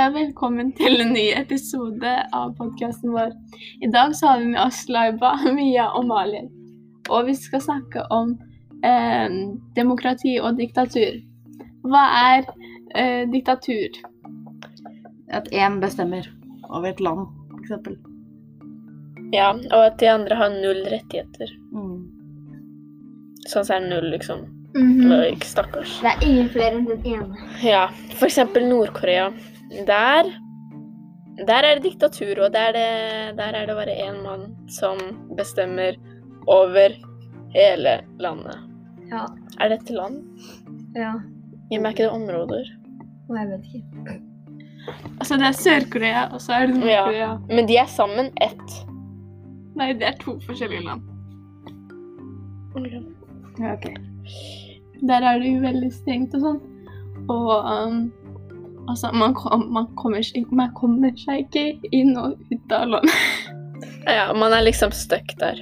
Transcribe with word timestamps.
Hei 0.00 0.06
og 0.08 0.14
velkommen 0.16 0.70
til 0.72 1.02
en 1.02 1.10
ny 1.12 1.26
episode 1.36 2.10
av 2.32 2.54
podkasten 2.56 3.10
vår. 3.12 3.34
I 3.84 3.88
dag 3.92 4.14
så 4.16 4.30
har 4.30 4.38
vi 4.40 4.46
med 4.54 4.60
oss 4.62 4.78
Laiba, 4.88 5.34
Mia 5.58 5.90
og 5.92 6.06
Malin. 6.08 6.46
Og 7.12 7.26
vi 7.26 7.34
skal 7.36 7.60
snakke 7.60 8.06
om 8.08 8.30
eh, 8.80 9.26
demokrati 9.76 10.38
og 10.40 10.56
diktatur. 10.56 11.18
Hva 11.84 12.06
er 12.22 12.48
eh, 12.96 13.28
diktatur? 13.28 14.00
At 15.36 15.52
én 15.52 15.76
bestemmer 15.84 16.32
over 16.70 16.94
et 16.94 17.04
land, 17.04 17.28
f.eks. 17.60 17.92
Ja, 19.36 19.52
og 19.52 19.84
at 19.90 20.00
de 20.00 20.08
andre 20.14 20.40
har 20.40 20.56
null 20.56 20.80
rettigheter. 20.96 21.52
Mm. 21.76 22.00
Sånn 23.52 23.68
så 23.68 23.76
er 23.76 23.84
det 23.84 23.92
null, 23.92 24.10
liksom. 24.16 24.48
Mhm. 24.80 25.12
Like, 25.12 25.44
stakkars. 25.44 26.00
Det 26.00 26.16
er 26.16 26.28
ingen 26.32 26.52
flere 26.56 26.80
enn 26.80 26.88
den 26.88 27.08
ene. 27.18 27.48
Ja, 27.60 27.90
eksempel 28.16 28.64
Nord-Korea. 28.72 29.28
Der 29.70 30.24
Der 31.46 31.62
er 31.64 31.78
det 31.78 31.84
diktatur, 31.84 32.44
og 32.44 32.52
der 32.52 32.68
er 32.68 32.72
det, 32.72 33.38
der 33.38 33.54
er 33.56 33.66
det 33.66 33.76
bare 33.76 33.94
én 33.96 34.18
mann 34.22 34.56
som 34.68 34.98
bestemmer 35.36 35.96
over 36.46 36.92
hele 37.54 38.00
landet. 38.18 38.58
Ja. 39.10 39.24
Er 39.60 39.68
dette 39.68 39.94
land? 39.94 40.20
Ja. 40.96 41.14
Gi 41.70 41.78
meg 41.78 41.94
ikke 41.94 42.02
det 42.02 42.10
områder. 42.12 42.68
Nei, 43.30 43.40
jeg 43.40 43.48
vet 43.54 43.64
ikke. 43.78 44.18
Altså, 45.20 45.36
det 45.36 45.46
er 45.46 45.56
Sør-Korea, 45.56 46.22
og 46.34 46.40
så 46.40 46.52
er 46.52 46.66
det 46.66 46.76
Nord-Korea. 46.76 47.32
Men 47.48 47.68
de 47.68 47.76
er 47.78 47.88
sammen 47.88 48.30
ett. 48.42 48.76
Nei, 49.78 49.92
det 49.96 50.08
er 50.10 50.16
to 50.20 50.36
forskjellige 50.44 50.84
land. 50.84 51.06
Ja, 53.60 53.72
ok. 53.72 53.86
Der 55.08 55.24
er 55.24 55.38
det 55.40 55.54
jo 55.54 55.60
veldig 55.62 55.92
strengt 55.94 56.34
og 56.36 56.44
sånn. 56.44 56.60
Og 57.30 57.52
um, 57.64 58.00
altså, 58.90 59.10
man, 59.16 59.34
kom, 59.34 59.66
man, 59.72 59.88
kommer, 59.96 60.24
man 60.52 60.74
kommer 60.76 61.14
seg 61.20 61.46
ikke 61.46 61.90
inn 61.96 62.14
og 62.18 62.38
ut 62.52 62.76
av 62.76 62.94
landet. 62.96 63.16
Ja, 64.08 64.30
man 64.32 64.52
er 64.56 64.64
liksom 64.64 64.92
stuck 64.96 65.34
der. 65.40 65.58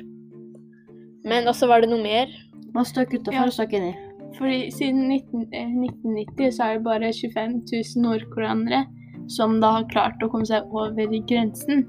Men 1.27 1.51
også 1.51 1.67
var 1.71 1.83
det 1.83 1.89
noe 1.91 2.03
mer. 2.03 2.31
Man 2.75 2.87
støkk 2.87 3.17
utafor 3.17 3.35
Ja. 3.35 3.47
og 3.47 3.55
støkk 3.55 3.75
inni. 3.75 3.91
Fordi 4.39 4.71
siden 4.71 5.09
19, 5.09 5.49
eh, 5.53 5.73
1990 5.75 6.53
så 6.55 6.69
er 6.69 6.79
det 6.79 6.85
bare 6.87 7.11
25 7.13 7.57
000 7.73 8.05
nordkoreanere 8.05 8.85
som 9.29 9.59
da 9.61 9.73
har 9.79 9.89
klart 9.91 10.23
å 10.23 10.31
komme 10.33 10.47
seg 10.49 10.71
over 10.73 11.11
grensen 11.29 11.83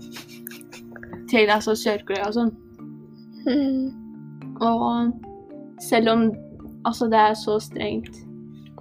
til 1.30 1.52
altså 1.54 1.76
Sør-Korea 1.78 2.28
og 2.28 2.36
sånn. 2.40 2.52
Og 4.66 5.14
selv 5.86 6.12
om 6.16 6.26
altså, 6.86 7.08
det 7.12 7.22
er 7.22 7.38
så 7.38 7.60
strengt, 7.64 8.12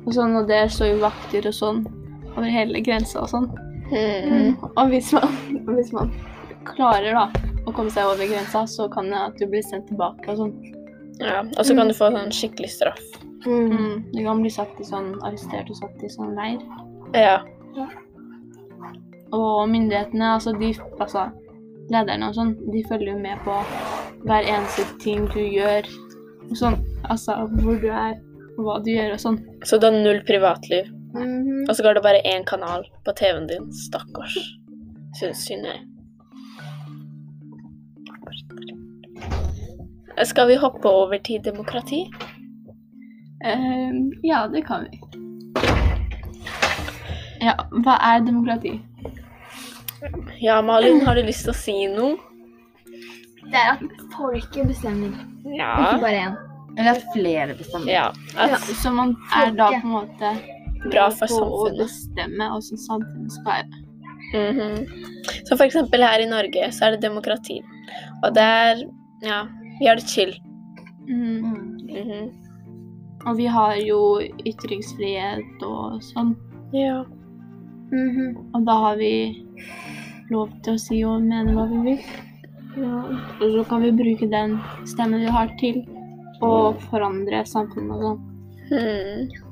og, 0.07 0.13
sånn, 0.17 0.37
og 0.41 0.49
det 0.49 0.65
står 0.73 0.95
jo 0.95 1.05
vakter 1.05 1.47
og 1.51 1.55
sånn 1.55 1.85
over 2.35 2.51
hele 2.53 2.83
grensa 2.85 3.25
og 3.25 3.33
sånn 3.33 3.49
Mm. 3.93 4.57
Og 4.77 4.89
hvis 4.89 5.13
man, 5.13 5.29
hvis 5.77 5.93
man 5.93 6.11
klarer 6.69 7.15
da 7.17 7.29
å 7.65 7.73
komme 7.73 7.93
seg 7.93 8.09
over 8.09 8.29
grensa, 8.29 8.65
så 8.69 8.89
kan 8.93 9.11
det 9.13 9.21
at 9.21 9.39
du 9.41 9.47
blir 9.49 9.65
sendt 9.65 9.89
tilbake 9.91 10.33
og 10.33 10.43
sånn. 10.43 10.53
Ja, 11.19 11.41
og 11.43 11.65
så 11.67 11.75
kan 11.75 11.91
du 11.91 11.97
få 11.97 12.11
sånn 12.15 12.35
skikkelig 12.35 12.71
straff. 12.77 13.07
Mm. 13.47 14.05
Du 14.13 14.21
kan 14.25 14.43
bli 14.43 14.51
satt 14.53 14.77
i 14.81 14.87
sånn, 14.87 15.15
arrestert 15.27 15.71
og 15.73 15.81
satt 15.81 16.05
i 16.05 16.11
sånn 16.13 16.37
leir. 16.39 16.61
Ja. 17.17 17.41
Og 19.35 19.69
myndighetene, 19.71 20.35
altså 20.37 20.55
de 20.57 20.73
altså, 21.01 21.29
lederne 21.93 22.31
og 22.31 22.37
sånn, 22.37 22.55
de 22.73 22.85
følger 22.89 23.15
jo 23.15 23.19
med 23.23 23.41
på 23.47 23.57
hver 24.29 24.47
eneste 24.47 24.87
ting 25.03 25.27
du 25.35 25.41
gjør. 25.43 25.89
Og 26.49 26.55
sånn, 26.61 26.79
altså 27.09 27.41
hvor 27.59 27.81
du 27.83 27.91
er, 27.91 28.17
og 28.57 28.63
hva 28.67 28.79
du 28.85 28.93
gjør 28.93 29.17
og 29.17 29.25
sånn. 29.25 29.43
Så 29.69 29.81
du 29.81 29.89
har 29.89 29.97
null 29.97 30.23
privatliv. 30.29 30.89
Mhm. 31.15 31.67
Og 31.69 31.77
så 31.77 31.83
går 31.83 31.95
det 31.95 32.03
bare 32.03 32.23
én 32.27 32.45
kanal 32.47 32.85
på 33.05 33.13
TV-en 33.17 33.47
din. 33.49 33.73
Stakkars. 33.73 34.37
Syns 35.19 35.45
synd 35.47 35.65
jeg. 35.67 35.81
Skal 40.27 40.49
vi 40.49 40.57
hoppe 40.57 40.89
over 40.91 41.19
til 41.25 41.41
demokrati? 41.45 42.01
Eh, 43.45 43.93
ja, 44.25 44.47
det 44.53 44.65
kan 44.67 44.87
vi. 44.91 44.99
Ja, 47.41 47.55
hva 47.85 47.95
er 48.03 48.25
demokrati? 48.27 48.81
Ja, 50.43 50.61
Malin, 50.63 51.01
har 51.07 51.15
du 51.15 51.23
lyst 51.23 51.45
til 51.47 51.55
å 51.55 51.57
si 51.59 51.77
noe? 51.93 52.17
Det 53.49 53.57
er 53.57 53.71
at 53.77 54.03
folket 54.17 54.67
bestemmer, 54.69 55.15
Ja. 55.55 55.71
ikke 55.95 56.01
bare 56.03 56.19
én. 56.27 56.37
Eller 56.79 56.91
at 56.91 57.05
flere 57.15 57.55
bestemmer. 57.55 57.89
Ja. 57.91 58.09
At, 58.37 58.59
Så 58.61 58.91
man 58.93 59.17
er 59.35 59.51
da 59.57 59.71
på 59.71 59.87
en 59.87 59.95
måte 59.95 60.35
Bra 60.87 61.09
for 61.11 61.27
samfunnet. 61.27 61.75
å 61.75 61.79
bestemme 61.83 62.49
hvordan 62.55 62.83
samfunnet 62.87 63.33
skal 63.33 63.53
være. 63.53 63.85
Mhm. 64.29 64.87
Så 65.47 65.57
for 65.57 65.65
eksempel 65.65 66.05
her 66.05 66.21
i 66.21 66.29
Norge 66.29 66.73
så 66.73 66.87
er 66.87 66.97
det 66.97 67.03
demokrati. 67.03 67.63
Og 68.23 68.35
det 68.35 68.43
er 68.43 68.85
Ja, 69.21 69.49
vi 69.81 69.87
har 69.87 69.97
det 69.97 70.07
chill. 70.07 70.35
Mm. 71.09 71.43
Mm. 71.43 71.79
-hmm. 71.89 72.33
Og 73.27 73.37
vi 73.37 73.47
har 73.47 73.75
jo 73.75 74.21
ytringsfrihet 74.47 75.63
og 75.63 76.03
sånn. 76.03 76.37
Ja. 76.73 77.05
-hmm. 77.91 78.37
Og 78.55 78.65
da 78.67 78.73
har 78.73 78.97
vi 78.97 79.45
lov 80.31 80.49
til 80.63 80.75
å 80.75 80.79
si 80.79 81.05
og 81.05 81.23
mene 81.23 81.55
hva 81.57 81.67
vi 81.71 81.79
vil. 81.79 82.01
Og 83.41 83.53
så 83.53 83.65
kan 83.69 83.83
vi 83.83 83.91
bruke 83.91 84.31
den 84.31 84.59
stemmen 84.87 85.21
vi 85.21 85.27
har 85.27 85.51
til 85.59 85.83
å 86.41 86.75
forandre 86.91 87.47
samfunnet 87.47 87.97
og 87.97 88.03
sånn. 88.03 89.48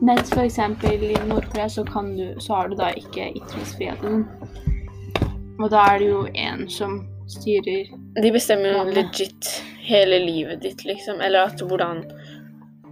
Mens 0.00 0.32
eksempel 0.32 1.02
i 1.10 1.14
Nord-Korea 1.28 1.68
så, 1.68 1.84
så 2.38 2.54
har 2.54 2.68
du 2.68 2.76
da 2.76 2.90
ikke 2.96 3.30
ytringsfriheten. 3.36 4.24
Og 5.60 5.70
da 5.70 5.82
er 5.92 5.98
det 6.00 6.08
jo 6.08 6.20
en 6.34 6.68
som 6.72 7.02
styrer 7.30 7.90
De 8.22 8.32
bestemmer 8.32 8.72
jo 8.74 8.84
legit 8.94 9.50
hele 9.84 10.18
livet 10.24 10.62
ditt, 10.64 10.84
liksom. 10.84 11.20
Eller 11.20 11.50
at 11.50 11.60
hvordan 11.60 12.04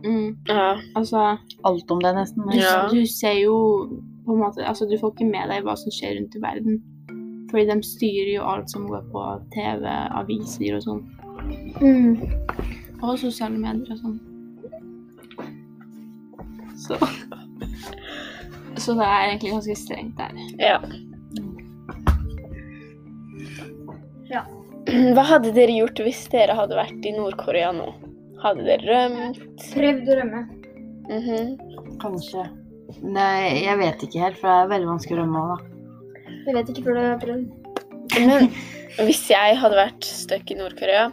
mm, 0.04 0.36
Ja. 0.48 0.76
Altså 0.96 1.36
Alt 1.64 1.90
om 1.90 2.02
det, 2.02 2.14
nesten. 2.14 2.42
du, 2.50 2.58
Ja. 2.58 2.88
du 2.92 3.06
ser 3.06 3.40
jo 3.40 3.56
på 4.26 4.32
en 4.34 4.40
måte 4.44 4.66
Altså, 4.66 4.84
du 4.84 4.98
får 5.00 5.14
ikke 5.14 5.30
med 5.30 5.48
deg 5.48 5.64
hva 5.64 5.76
som 5.76 5.90
skjer 5.92 6.18
rundt 6.18 6.36
i 6.36 6.42
verden. 6.44 6.82
Fordi 7.50 7.64
de 7.70 7.82
styrer 7.82 8.34
jo 8.34 8.44
alt 8.44 8.70
som 8.70 8.86
går 8.88 9.04
på 9.12 9.24
TV, 9.54 9.86
aviser 10.20 10.76
og 10.76 10.82
sånn. 10.84 11.04
Mm. 11.80 12.20
Og 13.02 13.18
sosiale 13.18 13.56
medier 13.56 13.94
og 13.94 14.02
sånn. 14.02 14.18
Så 16.78 16.98
Så 18.78 18.94
det 18.94 19.06
er 19.06 19.24
egentlig 19.32 19.50
ganske 19.56 19.76
strengt 19.76 20.16
der. 20.20 20.34
ja. 20.62 20.78
Ja. 24.28 24.42
Hva 25.16 25.24
hadde 25.24 25.50
dere 25.56 25.72
gjort 25.74 26.00
hvis 26.04 26.20
dere 26.32 26.54
hadde 26.56 26.76
vært 26.78 27.04
i 27.08 27.12
Nord-Korea 27.16 27.72
nå? 27.76 27.88
Hadde 28.42 28.64
dere 28.68 28.86
rømt? 29.08 29.40
Prøvd 29.74 30.08
å 30.12 30.16
rømme. 30.20 30.42
Mhm. 31.08 31.54
Kanskje. 32.02 32.44
Nei, 33.04 33.64
jeg 33.64 33.76
vet 33.80 34.04
ikke 34.06 34.22
helt, 34.22 34.38
for 34.40 34.48
det 34.48 34.56
er 34.62 34.70
veldig 34.72 34.90
vanskelig 34.92 35.16
å 35.16 35.20
rømme 35.22 35.42
òg, 35.42 35.50
da. 35.52 35.58
Jeg 36.46 36.56
vet 36.56 36.70
ikke 36.72 36.84
før 36.86 36.96
du 36.96 37.00
har 37.04 37.18
prøvd. 37.24 37.46
Men 38.18 38.48
hvis 39.08 39.24
jeg 39.30 39.58
hadde 39.60 39.76
vært 39.80 40.06
stuck 40.08 40.52
i 40.52 40.56
Nord-Korea, 40.56 41.08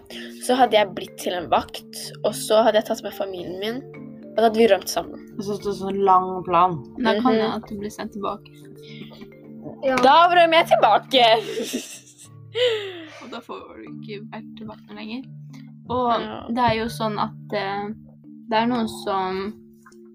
så 0.45 0.55
hadde 0.59 0.77
jeg 0.77 0.93
blitt 0.95 1.17
til 1.23 1.35
en 1.35 1.49
vakt, 1.51 1.99
og 2.23 2.31
så 2.37 2.61
hadde 2.63 2.79
jeg 2.79 2.87
tatt 2.91 3.03
med 3.03 3.15
familien 3.17 3.59
min, 3.63 3.81
og 4.35 4.41
da 4.41 4.43
hadde 4.49 4.59
vi 4.59 4.67
rømt 4.67 4.89
sammen. 4.91 5.21
Så 5.39 5.55
det 5.57 5.63
det 5.63 5.75
sånn 5.79 6.03
lang 6.03 6.43
plan. 6.43 6.75
Da 6.99 7.13
kan 7.21 7.33
Mhm. 7.33 7.39
det 7.39 7.49
at 7.55 7.67
du 7.69 7.77
blir 7.79 7.89
sendt 7.89 8.11
tilbake. 8.13 8.51
Ja. 9.83 9.95
Da 9.95 10.27
rømmer 10.29 10.59
jeg 10.59 10.67
tilbake! 10.67 11.23
Og 13.25 13.31
da 13.31 13.39
får 13.43 13.61
du 13.75 13.85
ikke 13.89 14.21
vært 14.31 14.51
tilbake 14.59 14.95
lenger. 14.95 15.23
Og 15.89 16.21
Ja. 16.21 16.45
det 16.49 16.63
er 16.63 16.75
jo 16.79 16.85
sånn 16.89 17.17
at 17.19 17.53
eh, 17.53 17.87
det 18.49 18.57
er 18.59 18.67
noen 18.67 18.87
som 18.87 19.53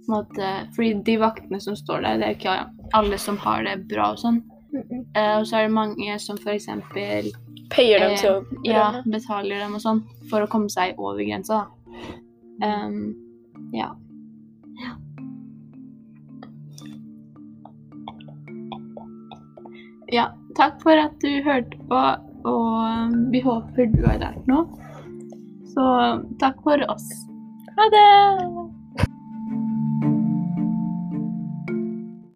på 0.07 0.17
en 0.17 0.25
måte, 0.25 0.47
Fordi 0.75 1.03
de 1.05 1.17
vaktene 1.19 1.61
som 1.61 1.75
står 1.77 2.03
der, 2.03 2.17
det 2.19 2.25
er 2.27 2.33
jo 2.35 2.39
ikke 2.39 2.71
alle 2.95 3.19
som 3.19 3.37
har 3.37 3.63
det 3.65 3.89
bra 3.89 4.11
og 4.13 4.19
sånn. 4.19 4.43
Mhm. 4.73 5.05
Eh, 5.15 5.39
og 5.39 5.47
så 5.47 5.57
er 5.59 5.67
det 5.69 5.75
mange 5.75 6.19
som 6.21 6.37
for 6.37 6.51
eksempel 6.53 7.31
Payer 7.71 7.99
dem 8.01 8.11
Eh, 8.13 8.17
til 8.17 8.31
å 8.31 8.45
ja, 8.65 9.03
betaler 9.07 9.59
dem 9.61 9.75
og 9.75 9.81
sånn 9.81 10.03
for 10.29 10.41
å 10.43 10.49
komme 10.49 10.69
seg 10.71 10.95
over 10.99 11.19
grensa. 11.23 11.67
da. 12.61 12.67
Um, 12.67 13.15
ja. 13.73 13.93
Ja, 20.11 20.31
takk 20.59 20.81
for 20.83 20.99
at 20.99 21.15
du 21.23 21.31
hørte 21.47 21.79
på, 21.91 22.01
og 22.51 23.15
vi 23.31 23.43
håper 23.45 23.91
du 23.93 24.03
har 24.07 24.19
lært 24.23 24.51
noe. 24.51 24.67
Så 25.71 25.87
takk 26.43 26.59
for 26.67 26.83
oss. 26.91 27.07
Ha 27.79 27.89
det! 27.95 28.70